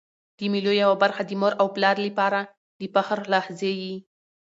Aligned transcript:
د 0.37 0.39
مېلو 0.53 0.73
یوه 0.81 0.95
برخه 1.03 1.21
د 1.25 1.31
مور 1.41 1.53
او 1.61 1.67
پلار 1.75 1.95
له 2.05 2.11
پاره 2.19 2.41
د 2.79 2.81
فخر 2.93 3.19
لحظې 3.33 3.71
يي. 3.81 3.95